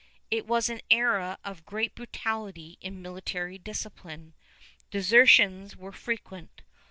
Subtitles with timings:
[0.31, 4.33] It was an era of great brutality in military discipline.
[4.89, 6.63] Desertions were frequent.